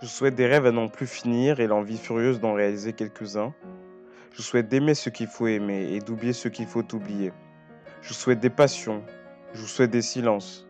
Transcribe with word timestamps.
Je 0.00 0.06
souhaite 0.06 0.36
des 0.36 0.46
rêves 0.46 0.64
à 0.64 0.70
n'en 0.70 0.86
plus 0.86 1.08
finir 1.08 1.58
et 1.58 1.66
l'envie 1.66 1.98
furieuse 1.98 2.38
d'en 2.38 2.54
réaliser 2.54 2.92
quelques-uns. 2.92 3.52
Je 4.32 4.42
souhaite 4.42 4.68
d'aimer 4.68 4.94
ce 4.94 5.10
qu'il 5.10 5.26
faut 5.26 5.48
aimer 5.48 5.92
et 5.92 5.98
d'oublier 5.98 6.32
ce 6.32 6.46
qu'il 6.46 6.66
faut 6.66 6.84
oublier. 6.94 7.32
Je 8.00 8.14
souhaite 8.14 8.38
des 8.38 8.48
passions. 8.48 9.02
Je 9.54 9.64
souhaite 9.64 9.90
des 9.90 10.02
silences. 10.02 10.68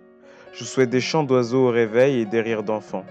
Je 0.55 0.65
souhaite 0.65 0.89
des 0.89 1.03
chants 1.03 1.25
d'oiseaux 1.25 1.69
au 1.69 1.71
réveil 1.71 2.21
et 2.21 2.25
des 2.25 2.41
rires 2.41 2.63
d'enfants. 2.63 3.05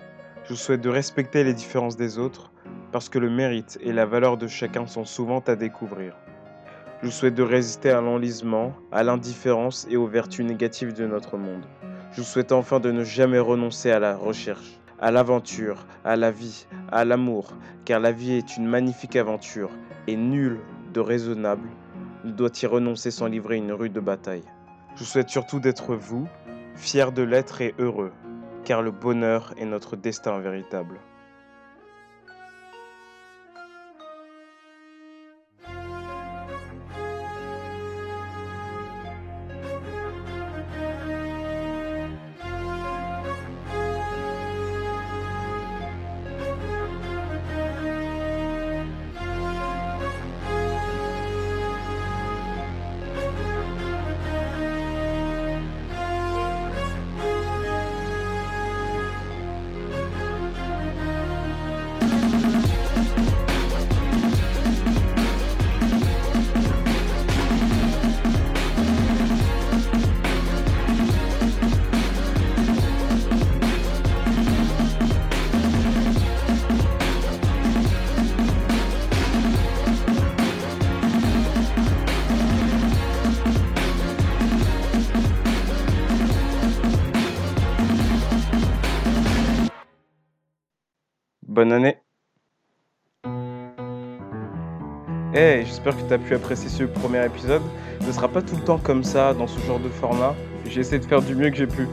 Je 0.49 0.55
souhaite 0.55 0.81
de 0.81 0.89
respecter 0.89 1.43
les 1.43 1.53
différences 1.53 1.97
des 1.97 2.17
autres 2.17 2.51
parce 2.91 3.09
que 3.09 3.19
le 3.19 3.29
mérite 3.29 3.77
et 3.83 3.93
la 3.93 4.07
valeur 4.07 4.37
de 4.37 4.47
chacun 4.47 4.87
sont 4.87 5.05
souvent 5.05 5.43
à 5.45 5.55
découvrir. 5.55 6.15
Je 7.03 7.09
souhaite 7.11 7.35
de 7.35 7.43
résister 7.43 7.91
à 7.91 8.01
l'enlisement, 8.01 8.73
à 8.91 9.03
l'indifférence 9.03 9.85
et 9.91 9.97
aux 9.97 10.07
vertus 10.07 10.43
négatives 10.43 10.93
de 10.93 11.05
notre 11.05 11.37
monde. 11.37 11.67
Je 12.13 12.23
souhaite 12.23 12.51
enfin 12.51 12.79
de 12.79 12.91
ne 12.91 13.03
jamais 13.03 13.37
renoncer 13.37 13.91
à 13.91 13.99
la 13.99 14.17
recherche, 14.17 14.76
à 14.99 15.11
l'aventure, 15.11 15.85
à 16.03 16.15
la 16.15 16.31
vie, 16.31 16.65
à 16.91 17.05
l'amour, 17.05 17.53
car 17.85 17.99
la 17.99 18.11
vie 18.11 18.33
est 18.33 18.57
une 18.57 18.67
magnifique 18.67 19.15
aventure 19.15 19.69
et 20.07 20.15
nul 20.15 20.59
de 20.93 20.99
raisonnable 20.99 21.69
ne 22.23 22.31
doit 22.31 22.51
y 22.61 22.65
renoncer 22.65 23.11
sans 23.11 23.27
livrer 23.27 23.57
une 23.57 23.71
rude 23.71 23.99
bataille. 23.99 24.43
Je 24.95 25.03
souhaite 25.03 25.29
surtout 25.29 25.59
d'être 25.59 25.95
vous, 25.95 26.27
fier 26.75 27.11
de 27.11 27.21
l'être 27.21 27.61
et 27.61 27.75
heureux, 27.77 28.11
car 28.63 28.81
le 28.81 28.91
bonheur 28.91 29.53
est 29.57 29.65
notre 29.65 29.95
destin 29.95 30.39
véritable. 30.39 30.99
Bonne 91.57 91.73
année. 91.73 91.97
Hey, 95.33 95.65
j'espère 95.65 95.97
que 95.97 96.07
tu 96.07 96.13
as 96.13 96.19
pu 96.19 96.35
apprécier 96.35 96.69
ce 96.69 96.83
premier 96.83 97.25
épisode. 97.25 97.63
Ce 98.01 98.05
ne 98.05 98.11
sera 98.11 98.27
pas 98.27 98.43
tout 98.43 98.55
le 98.55 98.61
temps 98.61 98.77
comme 98.77 99.03
ça, 99.03 99.33
dans 99.33 99.47
ce 99.47 99.59
genre 99.61 99.79
de 99.79 99.89
format. 99.89 100.35
J'ai 100.69 100.81
essayé 100.81 100.99
de 100.99 101.05
faire 101.05 101.23
du 101.23 101.33
mieux 101.33 101.49
que 101.49 101.55
j'ai 101.55 101.65
pu. 101.65 101.87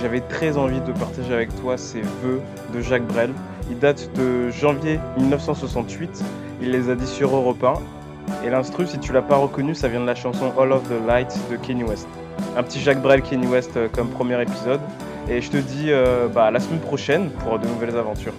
J'avais 0.00 0.22
très 0.22 0.56
envie 0.56 0.80
de 0.80 0.92
partager 0.92 1.34
avec 1.34 1.54
toi 1.60 1.76
ces 1.76 2.00
vœux 2.00 2.40
de 2.72 2.80
Jacques 2.80 3.06
Brel. 3.08 3.34
Ils 3.70 3.78
datent 3.78 4.10
de 4.14 4.48
janvier 4.48 4.98
1968. 5.18 6.24
Il 6.62 6.70
les 6.70 6.88
a 6.88 6.94
dit 6.94 7.06
sur 7.06 7.36
Europe 7.36 7.62
1. 7.62 8.46
Et 8.46 8.48
l'instru, 8.48 8.86
si 8.86 8.98
tu 9.00 9.12
l'as 9.12 9.20
pas 9.20 9.36
reconnu, 9.36 9.74
ça 9.74 9.88
vient 9.88 10.00
de 10.00 10.06
la 10.06 10.14
chanson 10.14 10.50
All 10.58 10.72
of 10.72 10.88
the 10.88 11.06
Light 11.06 11.38
de 11.50 11.56
Kanye 11.56 11.84
West. 11.84 12.08
Un 12.56 12.62
petit 12.62 12.80
Jacques 12.80 13.02
Brel 13.02 13.20
Kanye 13.20 13.48
West 13.48 13.76
euh, 13.76 13.86
comme 13.92 14.08
premier 14.08 14.40
épisode. 14.40 14.80
Et 15.28 15.42
je 15.42 15.50
te 15.50 15.58
dis 15.58 15.92
euh, 15.92 16.26
bah, 16.28 16.46
à 16.46 16.50
la 16.50 16.58
semaine 16.58 16.80
prochaine 16.80 17.28
pour 17.44 17.58
de 17.58 17.66
nouvelles 17.66 17.98
aventures. 17.98 18.32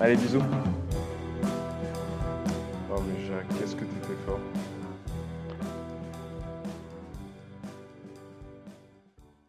Allez, 0.00 0.16
bisous. 0.16 0.42
Oh 2.90 3.00
mais 3.06 3.26
Jacques, 3.26 3.48
qu'est-ce 3.58 3.74
que 3.74 3.84
t'étais 3.84 4.18
fort? 4.26 4.40